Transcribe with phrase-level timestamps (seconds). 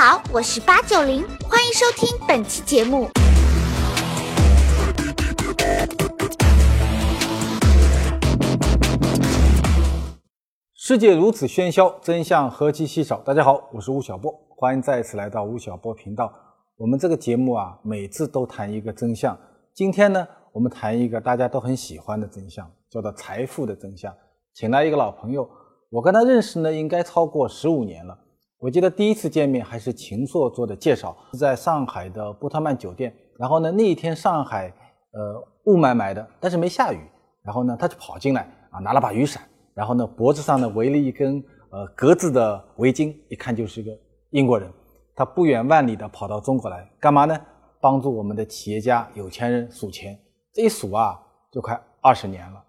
[0.00, 3.08] 好，我是八九零，欢迎收听本期节目。
[10.72, 13.18] 世界如此喧嚣，真相何其稀少。
[13.22, 16.32] 大家好，我是吴晓波，欢迎再次来到吴晓波频道。
[16.76, 19.36] 我们这个节目啊，每次都谈一个真相。
[19.74, 24.14] 今天呢，我们谈一个大家都很喜欢的真相，叫做财富的真相。
[24.54, 25.50] 请来一个老朋友，
[25.90, 28.16] 我跟他认识呢，应该超过十五年了。
[28.60, 33.14] 我记得第一次见面还是秦朔做的介绍，是在上海的波特曼酒店。
[33.38, 34.66] 然后呢，那一天上海
[35.12, 36.98] 呃雾霾霾的，但是没下雨。
[37.44, 39.40] 然后呢，他就跑进来啊，拿了把雨伞，
[39.74, 41.40] 然后呢脖子上呢围了一根
[41.70, 43.92] 呃格子的围巾，一看就是个
[44.30, 44.68] 英国人。
[45.14, 47.40] 他不远万里的跑到中国来干嘛呢？
[47.80, 50.18] 帮助我们的企业家、有钱人数钱。
[50.52, 51.16] 这一数啊，
[51.52, 52.60] 就快二十年了。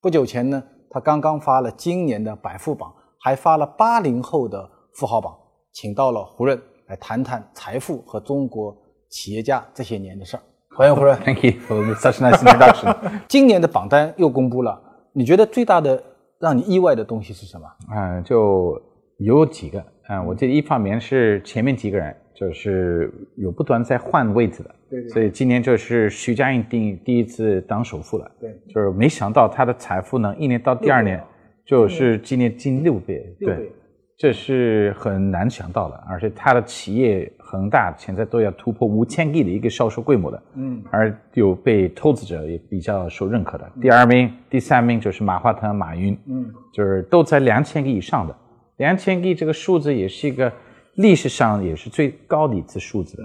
[0.00, 2.90] 不久前呢，他刚刚发了今年的百富榜，
[3.20, 4.70] 还发了八零后的。
[4.94, 5.36] 富豪榜，
[5.72, 8.76] 请到了胡润来谈谈财富和中国
[9.08, 10.40] 企业家这些年的事儿。
[10.76, 12.96] 欢迎胡润，Thank you for such nice introduction。
[13.28, 14.80] 今年的榜单又公布了，
[15.12, 16.00] 你觉得最大的
[16.38, 17.66] 让你意外的东西是什么？
[17.92, 18.80] 嗯，就
[19.18, 19.84] 有几个。
[20.08, 25.08] 嗯，我记得一方面是前面几个人就是有不断在换位置的，对。
[25.08, 28.56] 所以今年就是徐家印第第一次当首富了，对。
[28.68, 31.20] 就是没想到他的财富呢一年到第二年
[31.64, 33.72] 就是今年近六倍，对。
[34.16, 43.68] 这是很难想到的，而且他的企业恒大现在都要突破五千亿的一个销售规模的，嗯，而有被投资者也比较受认可的。
[43.82, 48.36] 第二名、第三名就是马化腾、马云，嗯，就是都在两千亿以上的。
[48.76, 50.52] 两千亿这个数字也是一个
[50.94, 53.22] 历史上也是最高的一次数字的，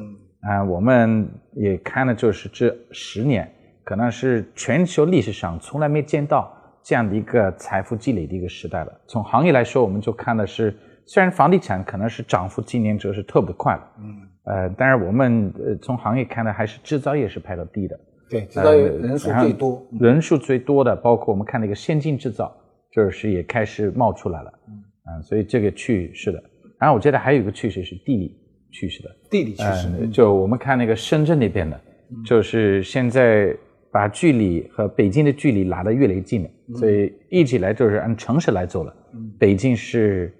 [0.49, 3.47] 啊，我们也看了就是这十年，
[3.83, 6.51] 可能是全球历史上从来没见到。
[6.89, 8.91] 这样的一个财富积累的一个时代了。
[9.05, 17.99] 从行业来说，我们就看的是，虽然房地产可能是涨幅今年就是特别快了，嗯，呃，但是我们呃从行业看的还是制造业是排到第一的。
[18.27, 22.51] 对，制造业人数最多，人数最多的，包括我们看那个先进制造，
[22.91, 26.43] 就是也开始冒出来了，嗯，所以这个趋势的。
[26.79, 28.35] 然后我觉得还有一个趋势是地理
[28.71, 31.79] 趋势的，地理趋势，就我们看那个深圳那边的，
[32.25, 33.55] 就是现在。
[33.91, 38.95] 把距离和北京的距离拉得越来越近了，所以一直以来就是按城市来走了。
[39.39, 40.33] 北京是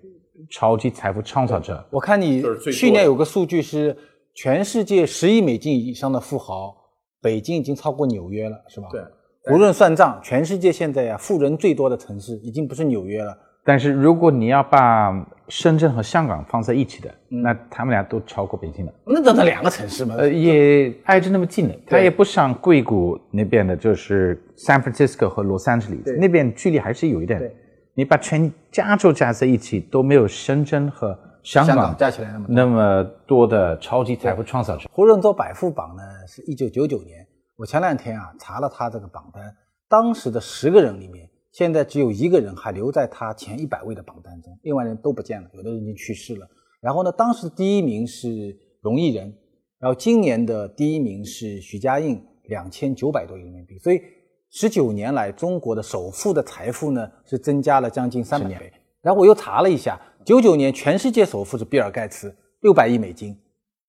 [0.49, 1.83] 超级财富创造者。
[1.91, 3.95] 我看你去年有个数据是，
[4.33, 6.75] 全世界十亿美金以上的富豪，
[7.21, 8.87] 北京已经超过纽约了，是吧？
[8.91, 9.01] 对。
[9.53, 13.35] 无论算账，全世界现在呀，富人最多的城市已经不是纽约了。
[13.69, 15.13] 但是如果你要把
[15.47, 18.91] 深圳和香港放在一起的，那他们俩都超过北京了。
[19.05, 20.15] 那等等两个城市嘛？
[20.17, 27.39] 呃，也挨着那么近的，它也不像硅谷那边的，就是 San Francisco 和 Los Angeles，那边距离还是有一点。
[27.93, 34.89] 你把全加州加在一起，都没有深圳和香港加起来那么那么多的超级财富创造者。
[34.91, 37.23] 胡润做百富榜呢，是一九九九年。
[37.55, 39.43] 我前两天啊查了他这个榜单，
[39.87, 41.28] 当时的十个人里面。
[41.51, 46.47] 现在只有一个人还留在他前一百位的榜单中，另外人都不见了，有的人已经去世了。
[46.79, 49.33] 然后呢，当时第一名是荣毅仁，
[49.79, 53.77] 然后今年的第一名是许家印，两千九百多亿人民币。
[53.79, 53.99] 所以
[54.51, 58.71] 十九年来，中国的首富的财富呢是增加了将近三百倍。
[59.01, 63.35] 然后我又查了一下，九九年全世界首富是比尔盖茨，六百亿美金，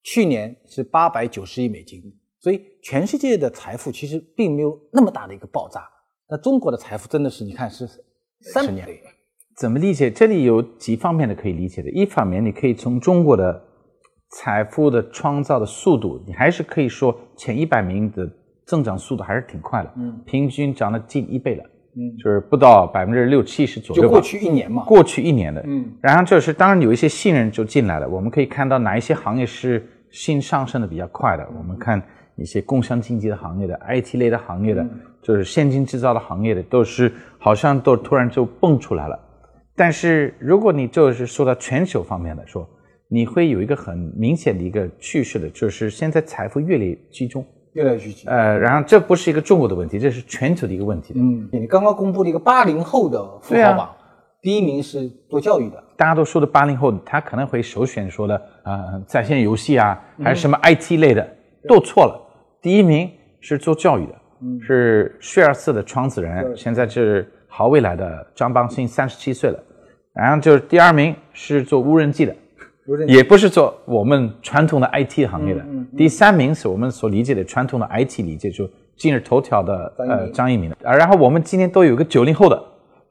[0.02, 2.02] 去年是八百九十亿美金。
[2.40, 5.86] 所以全世界的财富其实并没有那么大的一个爆炸。
[6.30, 7.88] 那中国的财富真的是，你看是
[8.52, 8.86] 三十年，
[9.56, 10.08] 怎么理解？
[10.10, 11.90] 这里有几方面的可以理解的。
[11.90, 13.60] 一方面，你可以从中国的
[14.30, 18.30] 财富的创造的速度，你还是可以说前一百名的
[18.64, 21.64] 增长速度还是挺快的，嗯，平均涨了近一倍了，
[21.96, 24.02] 嗯，就是不到百分之六七十左右。
[24.02, 32.00] 就过去一年嘛，过去一年的，嗯，然后就是当然有一些新人就进来了，我们可以看到哪一些行业是新上升的比较快的，我们看。
[32.40, 34.84] 一些共享经济的行业的 IT 类的行业的，
[35.22, 39.18] 就是先进制造的行业的，都是好像都突然就蹦出来了。
[39.76, 42.68] 但是如果你就是说到全球方面来说，
[43.08, 48.32] 你会有一个很明显的一个趋势的，就是现在财富越来越集中，越来越集中。
[48.32, 51.14] 呃，然后这不是一个中国的问题，这是全球的一个问题。
[51.16, 53.90] 嗯，你刚刚公布了一个八零后的富豪榜，
[54.40, 55.82] 第一名是做教育的。
[55.96, 61.36] 大家都说的八零后，他可能会首选说的啊，在线游戏啊，还是什么 IT 类的，
[61.66, 62.26] 都错了。
[62.62, 63.10] 第一名
[63.40, 64.14] 是做教育的，
[64.60, 69.58] 是学而思的创始人，现在是好未来的张邦鑫，三十七岁了。
[70.12, 72.34] 然后就是第二名是做无人机的，
[73.06, 75.64] 也不是做我们传统的 IT 行业的。
[75.96, 80.76] 第三名是我们所理解的传统的 IT 理解，就今日头条的呃张一鸣的。
[80.82, 82.62] 啊，然后我们今天都有个九零后的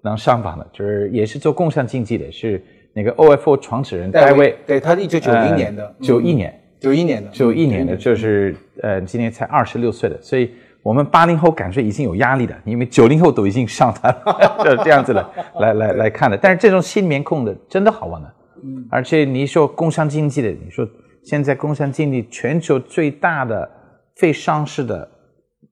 [0.02, 2.64] 能上榜的，就是也是做共享经济的，是
[2.94, 15.30] 那个 OFO 创始人戴维，对，他是一九九零年的，九一年，九一年的，九一年的，就是呃，今年才二十六岁的，所以我们八零后感觉已经有压力了，因为九零后都已经上台了， 就这样子的
[15.60, 16.38] 来来来看的。
[16.38, 18.34] 但是这种新面孔的真的好玩的，
[18.64, 20.88] 嗯，而且你说工商经济的，你说
[21.24, 23.70] 现在工商经济全球最大的
[24.16, 25.10] 非上市的，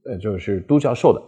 [0.06, 1.22] 呃，就是独角兽的，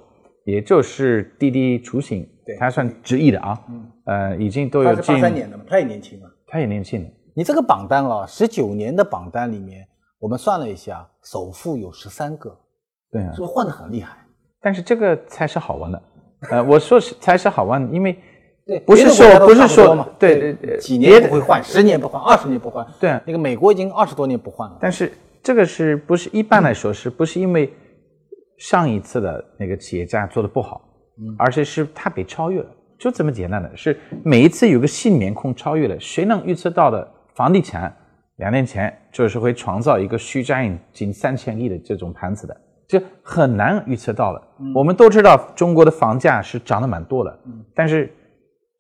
[0.43, 2.57] 也就是滴滴出行，对。
[2.57, 3.57] 它算直译的啊，
[4.05, 6.27] 呃，已经都有他是近八三年的嘛，他也年轻嘛。
[6.47, 7.09] 他也年轻的。
[7.35, 9.87] 你这个榜单啊，十九年的榜单里面，
[10.19, 12.55] 我们算了一下，首富有十三个，
[13.11, 14.17] 对啊是，不是换的很厉害？
[14.61, 16.01] 但是这个才是好玩的。
[16.51, 18.17] 呃，我说是才是好玩的，因为
[18.65, 22.85] 对不是说不是说对对对几年不会换，十年不换，二十年不换。
[22.99, 24.77] 对啊那个美国已经二十多年不换了。
[24.79, 25.11] 但是
[25.41, 27.73] 这个是不是一般来说是不是因为
[28.57, 30.81] 上一次的那个企业家做的不好，
[31.37, 37.95] 而且是他被超越了，就这么简单的，是每一次有个新面孔超越了，谁能预测到的房地产
[38.35, 44.47] 两年前就是会创造一个虚占近三千亿的这种盘子的，这很难预测到了。
[44.75, 47.39] 我们都知道中国的房价是涨得蛮多的，
[47.73, 48.13] 但是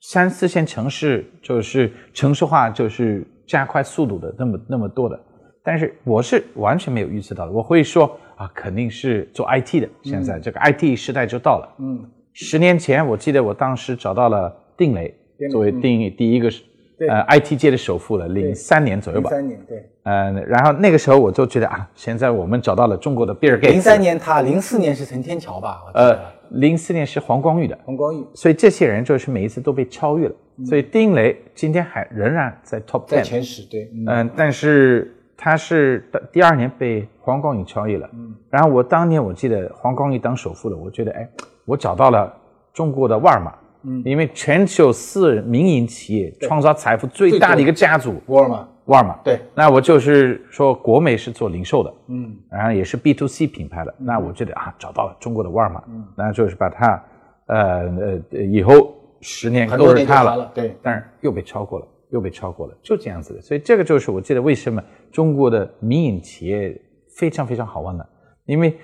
[0.01, 5.17] 三四线城市就是城市化就是加快速度的那么那么多的，
[5.63, 7.51] 但是我是完全没有预测到的。
[7.53, 11.75] 我会说啊，肯定是做 IT 的，现在这个 IT 时代就到了。
[11.79, 15.15] 嗯，十年前我记得我当时找到了定磊
[15.49, 16.68] 作为第第一个是对
[17.07, 19.29] 呃 IT 界的首富了，零三年左右吧。
[19.29, 23.73] 零三年对，呃，然后那个时候我就觉得啊，现在我们找到了中国的比尔盖茨。
[23.73, 25.81] 零三年他，零四年是陈天桥吧？
[25.93, 27.77] 呃得，零四年是黄光裕的。
[27.85, 30.35] 黄光裕所以这些人就是每一次都被超越了。
[30.65, 38.09] 所以丁磊今天还仍然在 top 在前十，对，嗯嗯，但是他是第二年被黄光裕超越了。
[38.13, 41.29] 嗯，然后我当年我记得黄光裕当首富了，我觉得哎，
[41.63, 42.35] 我找到了
[42.73, 43.53] 中国的沃尔玛。
[43.83, 49.17] 嗯，因为全球四民营企业创造财富最大的一个家族，沃尔玛，沃尔玛。
[49.23, 57.03] 对，那我就是说国美是做零售的，嗯，然后也是 B to C 品牌的，那我觉得啊，找到了中国的沃尔玛，嗯，那就是把它，
[57.47, 63.41] 呃呃，以后十年都是它了，对，但是又被超过了，又被超过了，就这样子的。
[63.41, 66.77] 所以这个就是我记得为什么中国的民营企业
[67.15, 68.05] 非常非常好玩的，
[68.45, 68.77] 因为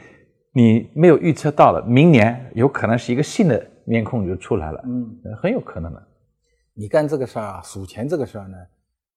[0.53, 6.01] 你没有预测到了，明年有可能是一个新的面孔就出来了，嗯，呃很有可能的。
[6.73, 8.57] 你干这个事儿啊，数钱这个事儿呢，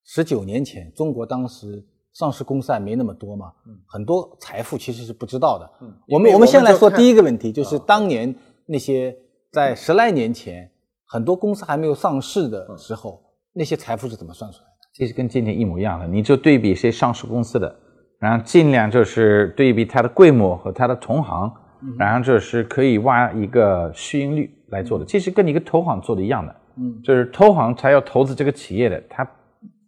[0.05, 3.53] 十九年前中国当时上市公司还没那么多嘛，
[3.87, 5.71] 很多财富其实是不知道的。
[5.83, 8.35] 嗯，我们我们先来说第一个问题，就是当年
[8.67, 9.17] 那些
[9.51, 10.71] 在十来年前
[11.07, 13.23] 很多公司还没有上市的时候，
[13.53, 14.75] 那些财富是怎么算出来的？
[14.95, 17.75] 其实跟今天一模一样的，你就对比一些上市公司的，
[18.19, 21.53] 然后尽量就是对比它的规模和它的同行，
[21.99, 25.05] 然后就是可以挖一个市盈率来做的。
[25.05, 29.29] 其实跟你一个投行做的一样的，嗯，就是投行他要投资这个企业的，他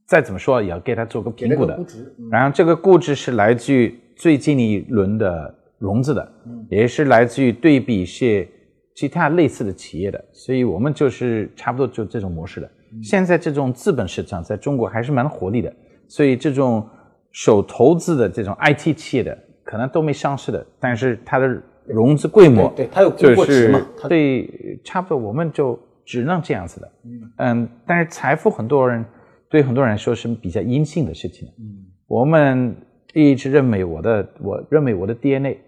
[0.06, 8.48] 再怎么说也要给他做个评估的估，值，嗯然后这个估值是来自于最近一轮的融资的，嗯也是来自于对比一些
[8.94, 12.70] 其他类似的企业的，所以我们就是差不多就这种模式的。
[13.02, 15.72] 现在这种资本市场在中国还是蛮活力的，
[16.08, 16.84] 所以这种
[17.30, 26.92] 手投资的这种 IT 企业的可能都没上市的，但是它的融资规模对对它有就是过值嘛它对，差不多我们就只能这样子的。
[27.38, 29.04] 嗯但是财富很多人
[29.48, 31.48] 对很多人来说是比较阴性的事情。
[31.58, 32.76] 嗯，我们
[33.14, 35.58] 一直认为我的我认为我的 DNA，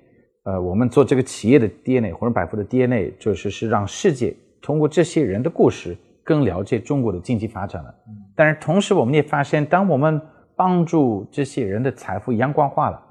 [0.45, 7.89] 呃，我们做这个企业的 DNA 或者百富的 DNA，就是是让世界通过这些人的故事更了解中国的经济发展了。
[8.09, 10.21] 嗯，但是同时我们也发现，当我们
[10.55, 13.03] 帮助这些人的财富阳光化了，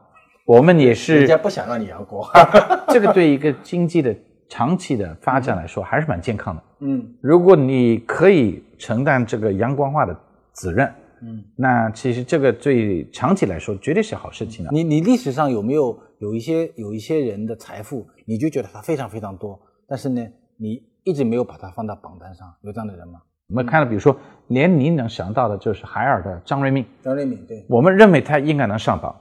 [0.46, 2.28] 我们也是人家不想让你阳光。
[2.90, 4.16] 这个对一个经济的
[4.50, 6.64] 长期的发展来说还是蛮健康的。
[6.80, 10.18] 嗯如果你可以承担这个阳光化的
[10.54, 14.72] 责任，嗯，那其实这个对长期来说绝对是好事情了。
[14.74, 20.26] 你你历史上有没有有一些有一些人的财富，你就觉得他非常非常多，但是呢，
[20.58, 23.22] 你一直没有把它放到榜单上，有这样的人吗？
[23.50, 24.16] 我们看到，比如说，
[24.48, 29.14] 连你能想到的就是海尔的张瑞敏，张瑞敏对，我们认为他应该能上榜，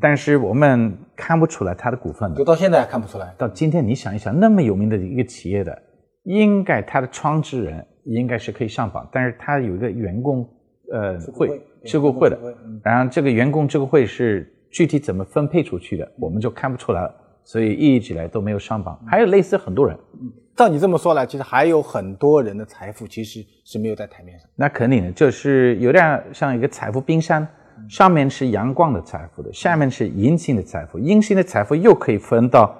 [0.00, 2.44] 但是我们看不出来他的股份的就。
[2.44, 3.34] 到现在还看不出来。
[3.36, 5.82] 到今天，你想一想，那么有名的一个企业的，
[6.22, 10.48] 应该他的创始人应该是可以上榜，但是他有一个员工
[10.92, 12.38] 呃会会智库会的
[12.82, 17.14] 然后这个员工这个会是具体怎么分配出去的，我们就看不出来了，
[17.44, 18.98] 所以一直以来都没有上榜。
[19.06, 19.96] 还有类似很多人，
[20.56, 24.48] 照你这么说来，其实还有很多人的财富其实是没有在台面上。
[24.56, 27.46] 那肯定的，就是有点像一个财富冰山，
[27.88, 32.74] 上面是阳光的财富的，下面是阴性的财富，阴性的财富又可以分到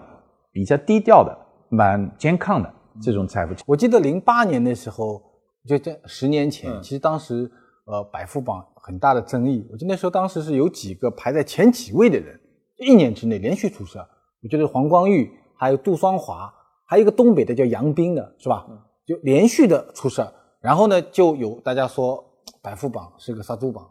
[0.53, 1.37] 比较低调的、
[1.69, 2.73] 蛮健康的
[3.03, 3.55] 这种财富。
[3.67, 5.23] 我记得零八年的时候，
[5.67, 7.51] 就这十年前，其实当时
[7.87, 9.67] 呃百富榜很大的争议。
[9.71, 12.39] 我记得那时候当时是有几个排在前几位的人，
[12.79, 13.99] 一年之内连续出事。
[14.43, 16.53] 我觉得黄光裕，还有杜双华，
[16.87, 18.67] 还有一个东北的叫杨斌的，是吧？
[19.07, 20.27] 就连续的出事。
[20.61, 22.25] 然后呢，就有大家说
[22.63, 23.89] 百富榜是个杀猪榜。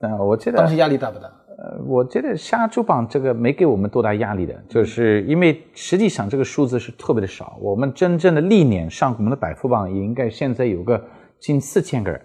[0.00, 1.26] 嗯，我记得当时压力大不大？
[1.26, 7.58] 呃，我觉得杀猪榜这个没给我们多大压力的，就是因为实际上这个数字是特别的少。
[7.60, 11.02] 我们真正的历年上我们的百富榜也应该现在有个
[11.40, 12.20] 近四千个人，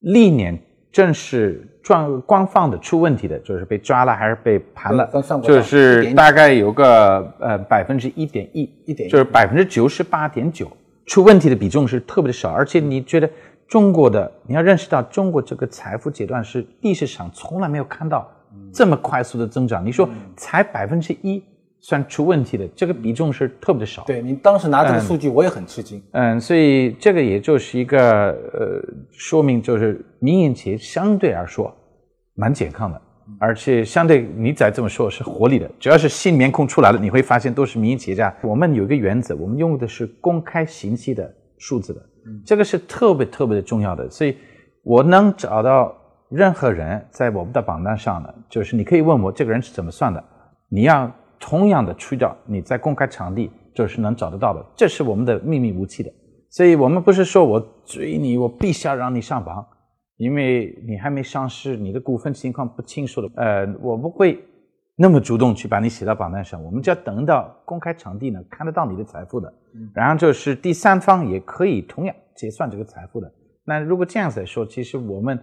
[0.00, 0.58] 历年
[0.90, 5.10] 正是状官方的出问题的，就是被抓了还是被盘了，
[5.42, 10.66] 就是大概有个呃百分之一点一，一点就是百分之九十八点九。
[11.04, 13.28] 出问题的比重是特别的少，而且你觉得
[13.72, 18.30] 中国的你要认识到中国这个财富阶段是历史上从来没有看到
[18.70, 19.82] 这么快速的增长。
[19.82, 21.42] 你说才百分之一
[21.80, 24.04] 算出问题的，这个比重是特别的少。
[24.04, 26.02] 对你当时拿这个数据，我也很吃惊。
[26.10, 31.74] 嗯，所以这个也就是一个呃说明，就是民营企业相对来说
[32.34, 33.00] 蛮健康的。
[33.40, 35.70] 而且相对你再这么说，是活力的。
[35.80, 38.36] 只要是新面孔出来了，你会发现都是民营企业家。
[38.42, 42.02] 我们有一个原则，我们用的是公开信息的数字的，
[42.44, 44.08] 这个是特别特别的重要的。
[44.10, 44.36] 所以
[44.82, 45.94] 我能找到
[46.28, 50.22] 任何人在我们的榜单上呢，就是你可以问我这个人是怎么算的，
[50.68, 56.10] 你要同样的去掉你在公开场地就是能找得到的，这是我们的秘密武器的。
[56.50, 59.66] 所以我们不是说我追你，我必须要让你上榜。
[60.18, 64.38] 因为你还没上市，你的股份情况不清楚的，呃，我不会
[64.94, 66.62] 那么主动去把你写到榜单上。
[66.62, 69.52] 我们就要等到公开场地呢，看得到你的财富的，
[69.94, 73.32] 然后就是第三方也可以同样结算这个财富的。
[73.64, 75.38] 那如果这样子来说，其实我们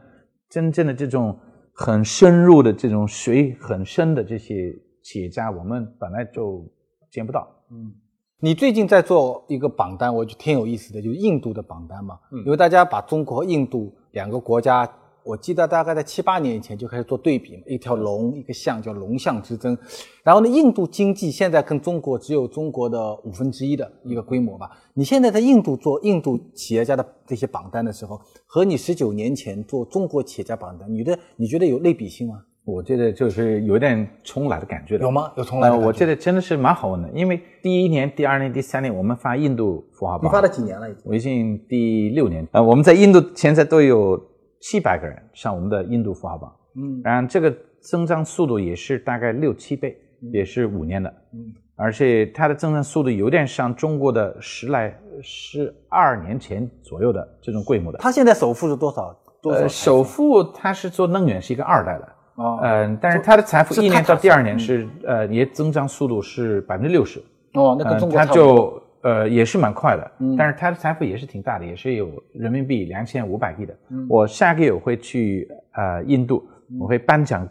[0.49, 1.37] 真正的这种
[1.73, 6.65] 很深入的这种水很深的这些企业家，我们本来就
[7.11, 7.47] 见不到。
[7.71, 7.93] 嗯。
[8.41, 12.17] 你最近在做一个榜单，我觉得挺有意思的，就是印度的榜单嘛。
[12.31, 14.89] 嗯，因为大家把中国和印度两个国家，
[15.23, 19.77] 我记得大概在七八年以前就开始做对比嘛，一条龙，一个象，叫龙象之争。
[20.23, 24.69] 然后呢，印度经济现在跟中国只有中国的五分之一的一个规模吧。
[24.93, 32.41] 你现在在印度做印度企业家的这些榜单的时候，和你十九年前做中国企业家榜单，你的你觉得有类比性吗？
[32.65, 35.31] 我觉得就是有点重来的感觉的，有吗？
[35.37, 35.71] 有重来？
[35.71, 40.87] 我觉得真的是蛮好玩的，因为第一年、第二年、第三年我们发印度富豪榜，你发了几年了？
[40.87, 41.01] 已经？
[41.05, 42.47] 我已经第六年。
[42.51, 44.21] 呃，我们在印度现在都有
[44.59, 49.97] 七百个人上我们的印度富豪榜，嗯，然后这个增长速度也是大概六七倍，
[50.33, 57.97] 也是五年的，嗯，而且它的增长速度有点像中国的十来十二年前左右的这种规模的。
[57.99, 59.17] 他现在首富是多少？
[59.41, 59.67] 多少？
[59.67, 62.09] 首富他是做能源，是一个二代的。
[62.35, 67.21] 哦，嗯，但是他的财富一年到第二年是呃，也增长速度是百分之六十。
[67.53, 73.77] 哦，那跟中国他就呃也是蛮快的，但是他的财富也是挺大的，也是有人民币两千五百亿的。
[74.09, 76.43] 我下个月我会去呃印度，
[76.79, 77.47] 我会颁奖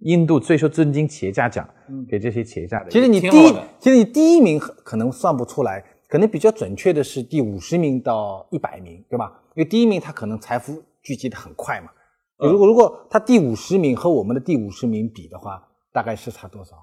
[0.00, 1.68] 印度最受尊敬企业家奖
[2.08, 2.90] 给这些企业家的。
[2.90, 9.32] 其实你第一，其实你第一名可能算不出来，可能比较准确的是第五十名到一百名，对吧？
[9.54, 11.88] 因为第一名他可能财富聚集的很快嘛。
[12.38, 16.74] 如果如果他第五十名和我们的第五十名比的话，大概是差多少？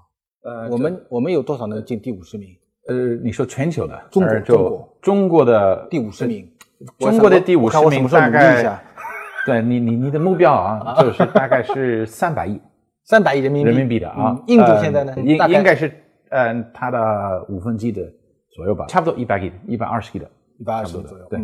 [0.44, 2.48] 呃，我们我们有多少能进第五十名？
[2.88, 6.50] 呃，你说全球的，中国中国中国的第五十名，
[6.98, 8.80] 中国的第五十名大概，
[9.46, 12.60] 对你你你的目标啊， 就是大概是三百亿，
[13.04, 14.36] 三百亿人民币人民币的啊。
[14.46, 15.14] 印度现在呢？
[15.18, 15.92] 应应该是
[16.30, 18.02] 嗯，它的五分之一的
[18.50, 20.28] 左右吧，差不多一百亿，一百二十亿的，
[20.58, 21.26] 一百二十左右。
[21.30, 21.40] 对，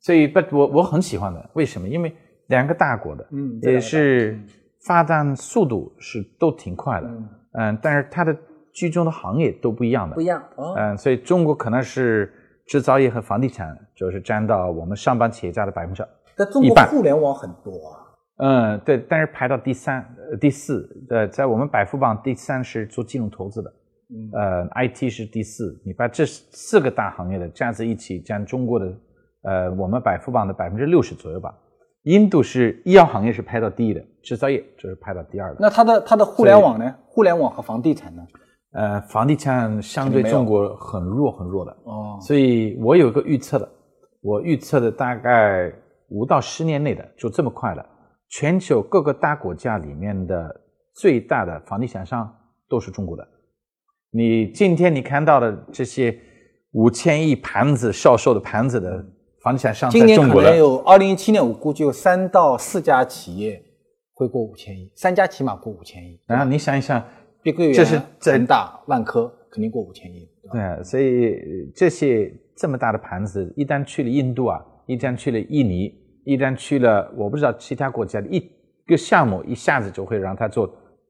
[0.00, 1.88] 所以不，我我很喜欢的，为什么？
[1.88, 2.12] 因为。
[2.50, 4.36] 两个大国的，嗯，也是
[4.84, 7.08] 发展速度是都挺快的，
[7.52, 8.36] 嗯，但是它的
[8.72, 10.42] 居中的行业都不一样的，不一样，
[10.76, 12.32] 嗯，所以中国可能是
[12.66, 17.96] 制造业和房地产就是占到我们上班企业家的百分之，在中国互联网很多啊，
[18.38, 20.06] 嗯，对，但是排到第三、
[20.40, 23.72] 第四，呃，在我们百富榜第三是做金融投资的，
[24.10, 28.86] 嗯，呃，IT 是第四，你把这四个大行业的加在一起，占中国的，
[29.42, 31.54] 呃，我们百富榜的百分之六十左右吧。
[32.04, 35.56] 印度是医药行业是排到第一的，制造业就是排到第二的。
[35.60, 36.94] 那它的它的互联网呢？
[37.06, 38.22] 互联网和房地产呢？
[38.72, 42.18] 呃，房地产相对中国很弱很弱的哦。
[42.20, 43.68] 所以我有个预测的，
[44.20, 45.72] 我预测的大概
[46.08, 47.84] 五到十年内的就这么快了。
[48.28, 50.60] 全球各个大国家里面的
[50.94, 52.32] 最大的房地产商
[52.68, 53.26] 都是中国的。
[54.10, 56.16] 你今天你看到的这些
[56.72, 59.04] 五千亿盘子销售的盘子的。
[59.42, 63.58] 房地产商今年可能有二零一七年，我估计有三到四家企业
[64.12, 66.20] 会过五千亿，三家起码过五千亿。
[66.26, 67.02] 然后你想一想，
[67.42, 70.28] 碧桂园这是、恒大、万科肯定过五千亿。
[70.52, 75.94] 对，所以这些这么大的盘子，一旦去了印度啊，一旦去了印尼，
[76.24, 78.50] 一旦去了，我不知道其他国家的一
[78.86, 80.68] 个项目一下子就会让他做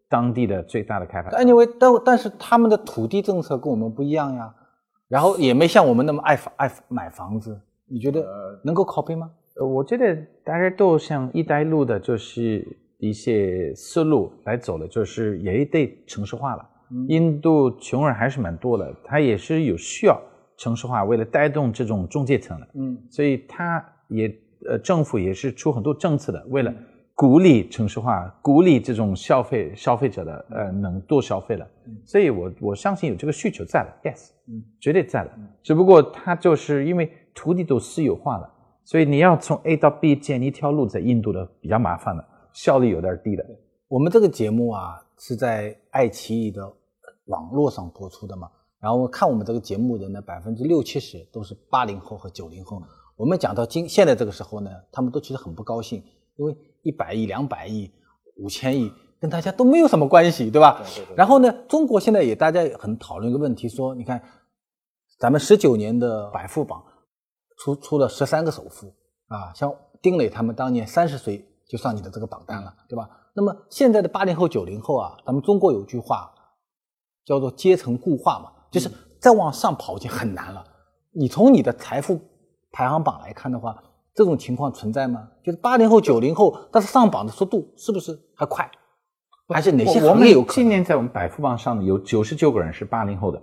[0.08, 1.30] 当地的最大的开发。
[1.30, 4.54] Anyway，但但是他们的土地政策跟我们不一样呀，
[5.08, 7.60] 然后也没像我们那么爱房爱买房子。
[7.92, 8.24] 你觉得
[8.64, 9.30] 能够 copy 吗？
[9.56, 12.64] 呃我觉得大家都像“一带一路”的，就是
[13.00, 16.66] 一些思路来走的，就是也得城市化了。
[17.08, 20.20] 印度穷人还是蛮多的，他也是有需要
[20.56, 22.68] 城市化，为了带动这种中介层的。
[22.74, 24.32] 嗯，所以他也
[24.68, 26.74] 呃政府也是出很多政策的，为了
[27.14, 31.66] 鼓励城市化，鼓励这种消费消费者的呃能多消费了。
[32.04, 35.30] 所以我我相信有这个需求在了，yes，嗯，绝对在了。
[35.62, 38.52] 只不过他就是因为土地都私有化了，
[38.84, 42.26] 所以你要从 A 到 B 建一条路，在印度的比较麻烦的，
[42.62, 43.44] 效率有点低的。
[43.88, 46.70] 我们这个节目啊是在爱奇艺的
[47.24, 52.82] 网络上播出的嘛，然后看我们这个节目的呢，百分之六七十都是八零后和九零后。
[53.16, 56.04] 我们讲到今现在这个时候呢，他们都其实很不高兴，
[56.36, 57.90] 因为一百亿、两百亿、
[58.36, 60.84] 五千亿跟大家都没有什么关系，对吧？
[61.16, 64.22] 然后呢，中国现在也大家也很讨论一个问题，说你看
[65.18, 66.84] 咱们十九年的百富榜
[67.56, 68.92] 出出了十三个首富
[69.28, 73.08] 啊，像丁磊他们当年三十岁就上你的这个榜单了，对吧？
[73.32, 76.28] 那么现在的八零后、九零后啊，咱们中国有句话
[77.24, 80.64] 叫做阶层固化嘛，就是再往上跑已经很难了。
[81.12, 82.20] 你从你的财富
[82.72, 83.80] 排行榜来看的话，
[84.16, 85.28] 这种情况存在吗？
[85.44, 88.68] 就是八零后、九零后，但是上榜的速度是不是还快？
[89.48, 90.54] 还是哪些我我们行业有可能？
[90.54, 93.40] 今年在我们百富榜上有九十九个人是八零后的，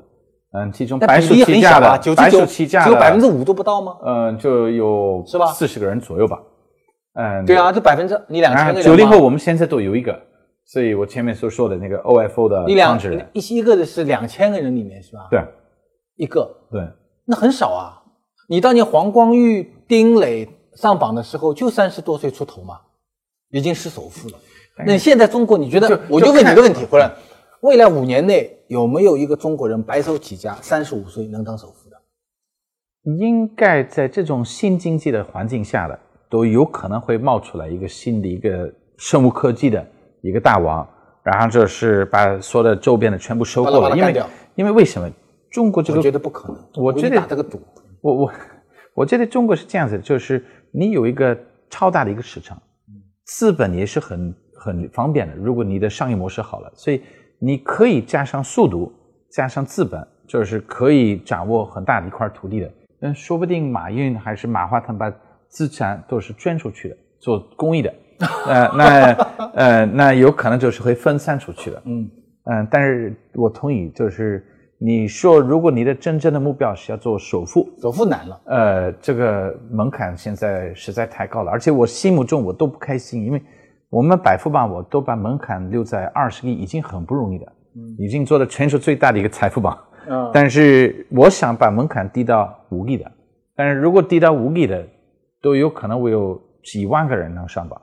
[0.52, 3.98] 嗯，其中但白手起家的，白手起家的只有百分之五都不到吗？
[4.04, 6.38] 嗯，就有是吧四十个人左右吧。
[7.18, 10.16] 嗯，对啊，这百分之你两千个人九零后我们现在都有一个，
[10.66, 15.44] 所以我前面所说的那个 OFO 的你两创始人，一一个的是两千个人里面是吧？，对
[16.16, 16.82] 一个对，
[17.26, 18.04] 那很少啊。
[18.48, 22.80] 你当年黄光裕、丁磊上榜的时候就三十多岁出头嘛，
[23.50, 24.38] 已经是首富了。
[24.86, 26.00] 那现在中国，你觉得就？
[26.08, 27.12] 我就问你个问题，回来，
[27.62, 31.98] 未来五年内有没有一个中国人白手起家，三十五岁能当首富的？
[33.20, 36.00] 应该在这种新经济的环境下的，
[36.30, 39.86] 都有可能会冒出来一个新的一个生物科技的
[40.22, 40.88] 一个大王，
[41.24, 44.24] 然后就是把所有的周边的全部收购了，因为
[44.56, 45.10] 因为为什么
[45.50, 46.84] 中国这个我觉得不可能。
[46.84, 47.62] 我觉得打这个赌，
[48.02, 48.32] 我我
[48.94, 51.38] 我觉得中国是这样子，就是你有一个
[51.70, 52.62] 超大的一个市场，
[53.26, 55.36] 资本也是很很方便的。
[55.36, 57.02] 如果你的商业模式好了，所以
[57.40, 58.92] 你可以加上速度，
[59.32, 62.72] 加上资本，就是可以掌握很大的一块土地的。
[63.02, 65.14] 嗯，说不定马云还是马化腾把
[65.50, 67.94] 资产都是捐出去的，做公益的。
[68.48, 69.14] 呃，那
[69.54, 71.82] 呃，那有可能就是会分散出去的。
[71.86, 72.10] 嗯
[72.46, 74.44] 嗯，但是我同意，就是
[74.80, 78.42] 你说，如果你的真正的目标是要做首富，首富难了。
[78.46, 83.42] 呃，这个门槛现在实在太高了，而且我心目中我都不开心，因为
[83.90, 87.46] 我们百富榜我都把门槛留在二十个亿，已经很不容易的，
[88.00, 89.78] 已经做了全球最大的一个财富榜。
[90.10, 93.12] 嗯但是我想把门槛低到五个亿的，
[93.56, 94.88] 但是如果低到五个亿的，
[95.48, 97.82] 都有可能我有几万个人能上榜。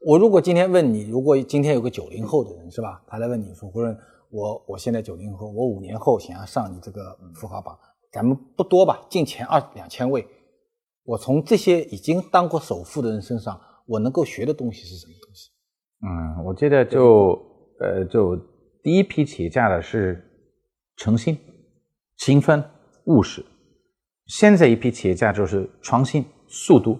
[0.00, 3.96] 我如果今天问你，如果今天有个九零后的人是吧，他来问你说，胡润，
[4.30, 7.78] 我我现在九零后，我五年后想要上你这个富豪榜，
[8.10, 10.26] 咱们不多吧，进前二两千位，
[11.04, 15.50] 我从这些已经当过首富的人身上，我能够学的东西是什么东西？
[16.04, 17.40] 嗯，我记得就
[17.78, 18.36] 呃，就
[18.82, 20.20] 第一批企业家的是
[20.96, 21.38] 诚信、
[22.16, 22.60] 勤奋、
[23.04, 23.46] 务实。
[24.26, 26.24] 现在一批企业家就是创新、
[26.54, 26.98] 速度、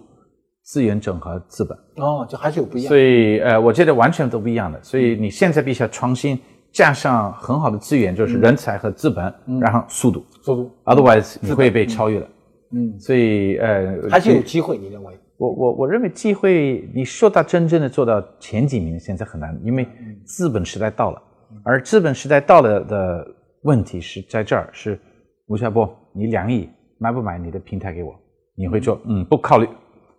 [0.63, 1.77] 资源整合、资本。
[1.95, 2.97] 哦，就还是有不一样所。
[2.97, 4.77] 以呃，我觉得完全都不一样的。
[4.83, 6.37] 所以你现在必须要创新，
[6.73, 12.29] 加上很好的资源，就是人才和资本，然后速度速度，，otherwise 你会被超越的。
[12.71, 15.17] 嗯，所以呃，还是有机会，你认为？
[15.37, 19.87] 我我我认为机会，你说到真正的做到前几名，现在很难，因为
[20.25, 21.21] 资本时代到了，
[21.63, 23.27] 而资本时代到了的
[23.63, 24.99] 问题是在这儿，是
[25.47, 28.15] 吴晓波，你两亿买不买你的平台给我？
[28.55, 29.67] 你会说嗯不考虑，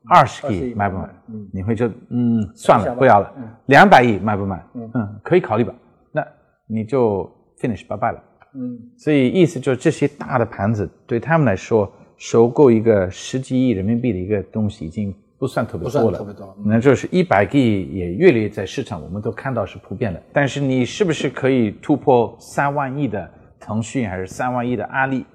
[0.09, 1.09] 二十20亿亿买不卖？
[1.29, 4.63] 嗯你会说嗯算了不要了嗯，两百亿卖不卖？
[4.75, 5.75] 嗯嗯可以考虑吧，
[6.13, 6.27] 那
[6.67, 8.23] 你就 finish 拜拜了。
[8.55, 16.19] 嗯所以意思就是这些大的盘子对他们来说，收购一个十几亿人民币的一个东西已经不算特别不算多了。
[16.19, 20.23] 特别多嗯那就是一百个亿也越来越在市场，我们都看到是普遍的。
[20.33, 25.27] 但是你是不是可以突破三万亿的腾讯，还是三万亿的阿里？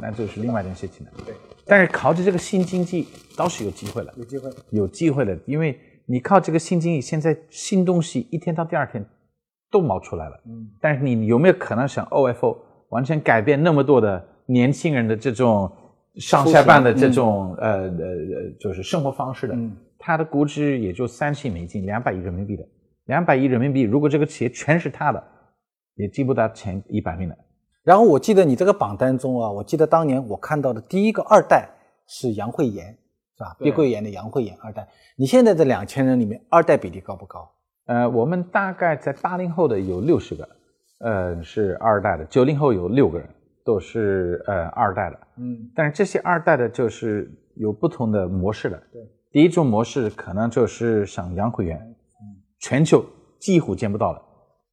[0.00, 1.12] 那就是另外一件事情了。
[1.24, 1.34] 对，
[1.66, 4.12] 但是靠着这个新经济倒是有机会了。
[4.16, 4.50] 有机会。
[4.70, 9.04] 有机会了，因为你靠这个新经济，现在新东西一天到第二天
[9.70, 10.40] 都冒出来了。
[10.46, 12.56] 嗯，但是你有没有可能像 OFO
[12.88, 15.70] 完全改变那么多的年轻人的这种
[16.16, 19.54] 上下班的这种、呃呃呃，就是生活方式的？
[19.54, 22.64] 嗯它的估值也就三亿美金，两百亿人民币的。
[23.04, 25.22] 两百亿人民币，如果这个企业全是他的，
[25.94, 27.38] 也进不到前一百名的。
[27.84, 31.68] 然后我记得你这个榜单中啊，我记得当年我看到的第一个二代
[32.06, 32.86] 是杨惠妍，
[33.36, 33.56] 是吧？
[33.58, 34.86] 碧桂园的杨惠妍二代。
[35.16, 37.50] 你现在这两千人里面，二代比例高不高？
[37.86, 40.48] 呃，我们大概在八零后的有六十个，
[41.00, 43.28] 呃，是二代的；九零后有六个人，
[43.64, 45.18] 都是呃二代的。
[45.38, 48.76] 嗯，但是这些二代的就是有不同的模式的。
[48.92, 51.80] 对，第一种模式可能就是像杨惠妍。
[52.60, 53.04] 全球
[53.40, 54.22] 几乎见不到了。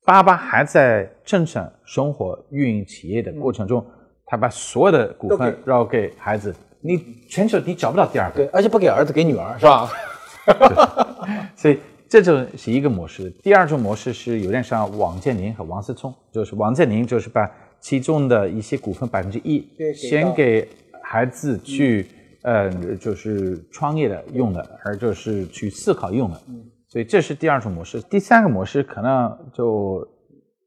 [0.06, 3.86] 爸爸还在正常生活、运营企业的过程中，
[4.26, 6.54] 他把所有的股份让给孩子。
[6.82, 9.90] 你全球你找不到第二个，对，而且不给儿子，给女儿，是吧？
[11.56, 13.30] 所以这就是一个模式。
[13.44, 20.68] 第二种模式是有点像王健林和王思聪，就是王健林就是把其中的一些股份百分之一先给
[21.04, 22.08] 孩子去，
[22.44, 26.42] 呃，就是创业的用的，而就是去思考用的。
[26.90, 30.04] 所以这是第二种模式，第三个模式可能就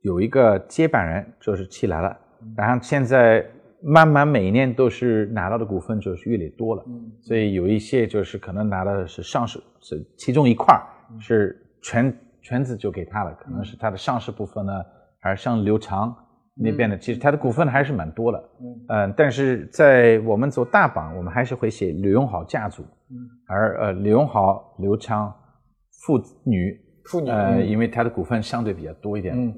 [0.03, 2.17] 有一个接班人，就是起来了，
[2.57, 3.45] 然后现在
[3.83, 6.85] 慢慢每年都是拿到的股份就是越来越多了，
[7.21, 10.81] 所以有一些就是可能拿到的是上市，是其中一块
[11.19, 14.73] 是全全资就给他了，可能是他的上市部分呢，
[15.19, 16.15] 还是像刘强
[16.55, 18.51] 那边的，其实他的股份还是蛮多的，
[18.91, 22.85] 嗯，但是在我们做大榜，我们还是会写刘永好家族，
[23.49, 25.35] 而呃刘永好、刘强。
[26.05, 29.37] 父女，妇女，呃，因为他的股份相对比较多一点。
[29.37, 29.55] 嗯，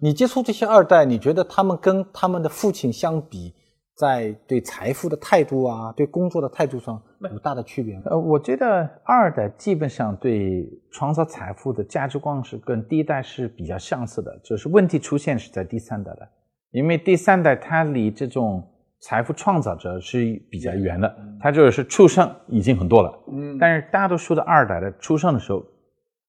[0.00, 3.52] 你接触这些二代，你觉得他们跟他们的父亲相比，
[3.98, 7.00] 在对财富的态度啊，对工作的态度上
[7.30, 8.02] 有大的区别吗？
[8.06, 16.26] 呃，我觉得二代基本上对创造财富的价值观是跟第一代是比较相似的，就是问题出现是在第三代的，
[16.70, 18.66] 因为第三代他离这种
[19.00, 23.12] 财富创造者是比较远的，他就是出生已经很多了。
[23.30, 25.62] 嗯，但是大多数的二代的出生的时候。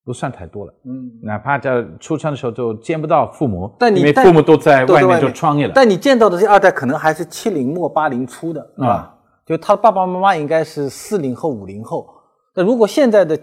[0.04, 5.72] 不算太多了，嗯，哪怕在出生的时候就见不到父母，但你因为父母都在外面就创业了。
[5.74, 12.06] 但你见到的这二代可能还是七零末八零初的，啊，就他爸爸妈妈应该是四零后五零后。
[12.54, 13.38] 那如果现在的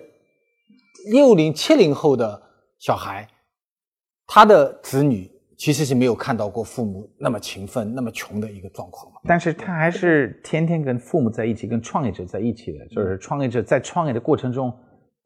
[1.12, 2.40] 六零七零后的
[2.78, 3.28] 小孩，
[4.28, 9.20] 他的子女其实是没有看到过父母那么勤奋、那么穷的一个状况嘛？
[9.26, 14.72] 但是他还是天天跟父母在一起，跟创业者在一起的，就是创业者在创业的过程中。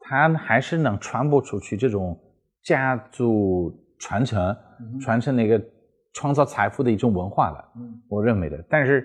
[0.08, 2.16] 它还是能传播出去这种
[2.62, 4.56] 家族传承、
[5.00, 5.60] 传承那个
[6.12, 7.64] 创造财富的一种文化的，
[8.08, 8.64] 我认为的。
[8.70, 9.04] 但是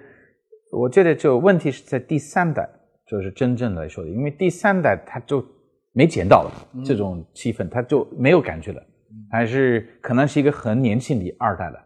[0.72, 2.70] 我觉得就问题是在第三代，
[3.08, 5.44] 就是真正来说的，因为第三代他就
[5.92, 6.52] 没捡到了
[6.86, 8.84] 这种气氛，他就没有感觉了，
[9.32, 11.80] 还是可能是一个很年轻的二代了，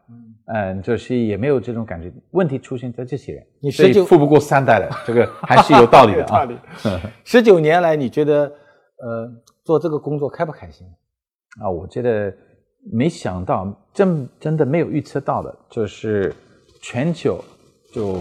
[0.54, 2.12] 嗯，就是也没有这种感觉。
[2.32, 6.46] 问题出现在这些人，你所以富不过三代的，这个还是有道理的啊。
[7.24, 8.52] 十九年来，你觉得？
[9.06, 9.32] 呃，
[9.64, 10.88] 做这个工作开不开心？
[11.62, 12.36] 啊，我觉得
[12.92, 16.34] 没想到，真真的没有预测到的，就是
[16.82, 17.40] 全球
[17.94, 18.18] 就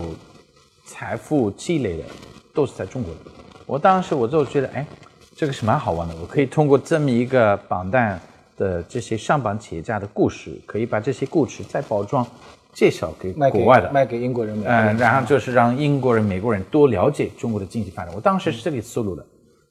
[0.84, 2.04] 财富积累的
[2.52, 3.20] 都是在中国的。
[3.64, 4.86] 我当时我就觉得，哎，
[5.34, 6.14] 这个是蛮好玩的。
[6.20, 8.20] 我可以通过这么一个榜单
[8.58, 12.26] 的这些上榜企业家的故事，可以把这些故事再包装
[12.74, 18.14] 介绍给国外的，卖给英国人，嗯，然后就是让英国人、美国人多了解中国的经济发展。
[18.14, 19.24] 我当时是这个思路的。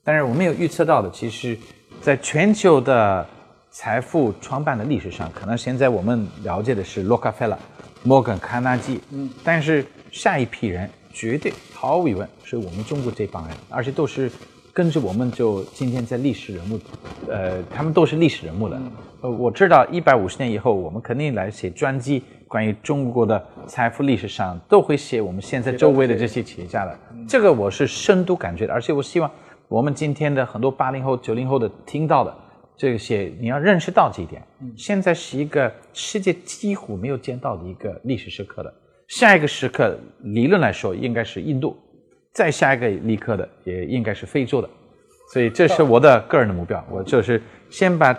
[0.05, 1.57] 但是我们有预测到的，其实，
[2.01, 3.25] 在全球的
[3.71, 7.57] 财富创办的历史上，可能现在我们了解的是洛克菲勒、
[8.03, 14.29] 摩根卡纳基，嗯，但是下一批人绝对毫无疑问是我们中国这帮人，而且都是
[14.73, 16.77] 跟着我们就今天在历史人物，
[17.29, 18.81] 呃，他们都是历史人物了。
[19.21, 29.31] 呃，我知道一百五十年以后，我们肯定来写专辑，关于中国的财富历史上都会写我们现在周围的这些企业家的，这个我是深度感觉的，而且我希望。
[29.73, 32.31] 我们今天的很多八零后、九零后的听到的
[32.77, 34.39] 这些，你要认识到这一点。
[34.77, 38.71] 现在是一个世界几乎没有见到的一个历史时刻的，
[39.07, 41.75] 下一个时刻理论来说应该是印度，
[42.33, 44.69] 再下一个立刻的也应该是非洲的，
[45.33, 46.86] 所以这是我的个人的目标。
[46.91, 48.15] 我就是先把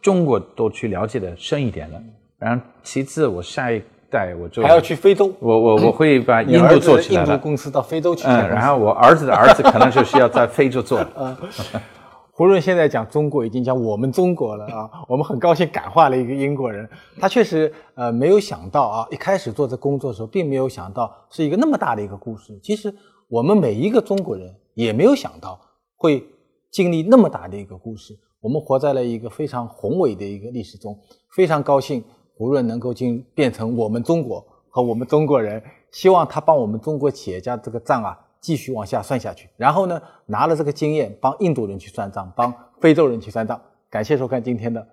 [0.00, 2.02] 中国都去了解的深一点了，
[2.40, 3.80] 然后其次我下一。
[4.12, 8.28] 带我就还要去非洲，我我我会把印度做起来印度公司到非洲去。
[8.28, 11.02] 嗯，然后我儿子的儿子可能就是要在非洲做。
[11.16, 11.34] 嗯，
[12.30, 16.88] 胡润现在讲中国已经讲我们中国了啊，我们很高兴感化了一个英国人。
[17.18, 22.58] 他确实呃没有想到啊，一开始做这工作的时候，并没有想到是一个那么大的一个故事。
[22.62, 22.94] 其实
[23.28, 25.58] 我们每一个中国人也没有想到
[25.96, 26.22] 会
[26.70, 28.14] 经历那么大的一个故事。
[28.40, 30.98] 我们活在了一个非常宏伟的一个历史中，
[31.34, 32.02] 非常高兴。
[32.42, 39.48] 无论能够进变成我们中国和我们中国人，希望他帮我们中国企业家这个账啊继续往下算下去。
[39.56, 43.62] 然后呢，拿了这个经验帮印度人去算账，帮非洲人去算账。
[43.88, 44.84] 感谢收看今天的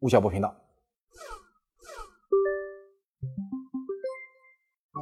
[0.00, 0.54] 吴晓波频道。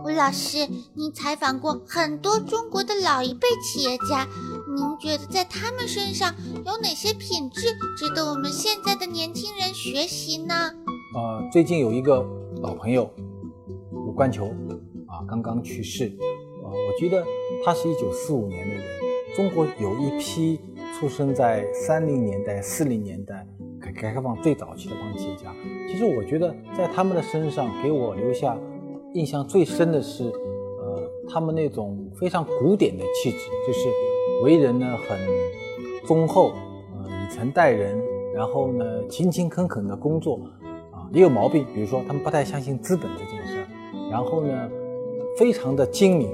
[0.05, 4.29] 吴老师，您采访过很多中国的老一辈企业家，
[4.77, 6.33] 您觉得在他们身上
[6.65, 7.63] 有哪些品质
[7.99, 10.71] 值得我们现在的年轻人学习呢？
[11.17, 12.23] 呃，最近有一个
[12.61, 13.09] 老朋友
[13.91, 14.49] 吴冠球
[15.07, 16.09] 啊，刚刚去世。
[16.63, 17.25] 啊，我觉得
[17.65, 18.85] 他是一九四五年的人。
[19.35, 20.61] 中国有一批
[20.93, 23.47] 出生在三零年代、四零年代
[23.81, 25.55] 改革开放最早期的帮企业家，
[25.89, 28.55] 其实我觉得在他们的身上给我留下。
[29.15, 33.89] 印象最深的是，呃，他们那种非常古典的气质，就是
[34.45, 35.19] 为人呢很
[36.07, 36.53] 忠厚，
[36.93, 37.99] 呃，以诚待人，
[38.35, 40.39] 然后呢勤勤恳恳的工作，
[41.13, 43.67] 也有毛病，比如说他们不太相信资本这件事，
[44.11, 44.69] 然后呢
[45.39, 46.29] 非常的精明，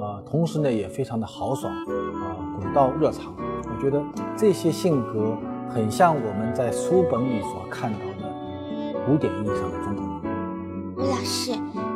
[0.00, 3.34] 啊，同时呢也非常的豪爽，啊，古道热肠。
[3.64, 4.02] 我觉得
[4.36, 5.36] 这些性格
[5.68, 10.96] 很像我们在书本里所看到的古典意义上的中国人。
[10.96, 11.52] 吴老师。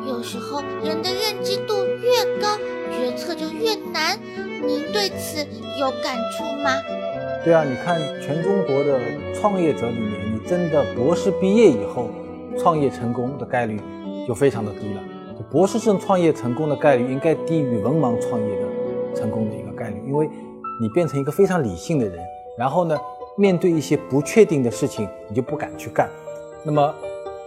[0.06, 2.56] 有时候人的认知度越高，
[2.90, 4.18] 决策就越难。
[4.66, 5.46] 您对此
[5.78, 6.70] 有感触吗？
[7.44, 9.00] 对啊，你看全中国的
[9.34, 12.10] 创业者里面，你真的博士毕业以后
[12.58, 13.80] 创业成功的概率
[14.26, 15.02] 就非常的低了。
[15.50, 18.66] 博士生创业成功的概率应该低于文盲创业的
[19.14, 20.28] 成功的一个概率，因为
[20.80, 22.18] 你变成一个非常理性的人，
[22.58, 22.98] 然后呢，
[23.36, 26.08] 面对一些不确定的事情，你就不敢去干。
[26.64, 26.94] 那么。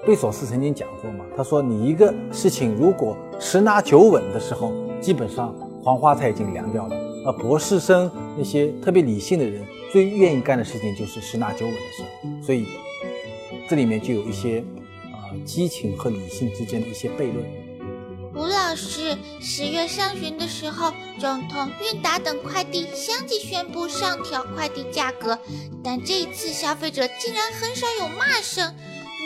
[0.04, 6.96] 贝索斯曾经讲过嘛，他说你一个事情如果十拿九稳的时候，基本上黄花菜已经凉掉了。
[7.24, 12.04] 而博士生那些特别理性的人，最愿意干的事情就是十拿九稳的事。
[12.46, 12.66] 所以
[13.70, 14.64] 这里面就有一些
[15.12, 17.46] 啊激情和理性之间的一些悖论。
[18.34, 25.38] 吴老师，十月上旬的时候，中通、韵达等快递相继宣布上调快递价格，
[25.84, 28.74] 但这一次消费者竟然很少有骂声。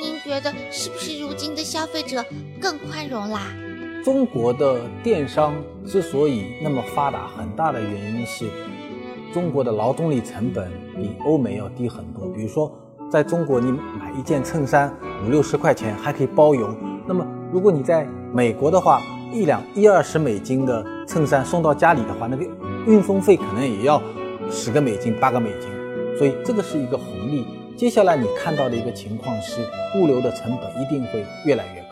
[0.01, 2.25] 您觉得是不是如今的消费者
[2.59, 3.53] 更宽容啦？
[4.03, 5.53] 中国的电商
[5.87, 8.49] 之所以那么发达，很大的原因是
[9.35, 12.25] 中国的劳动力成本比欧美要低很多。
[12.33, 12.71] 比如说，
[13.11, 14.89] 在中国你买一件衬衫
[15.25, 16.73] 五六十块钱还可以包邮，
[17.05, 19.01] 那么如果你在美国的话，
[19.33, 22.45] 一两一二十美金的衬衫送到家里的话，那个
[22.87, 24.01] 运送费可能也要
[24.49, 25.69] 十个美金、八个美金，
[26.17, 27.45] 所以这个是一个红利。
[27.75, 29.59] 接下来你看到的一个情况是，
[29.99, 31.84] 物流的成本一定会越来越。